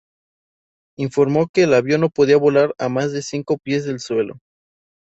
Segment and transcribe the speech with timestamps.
[0.97, 4.39] Informó que el avión no podía volar a más de cinco pies del suelo.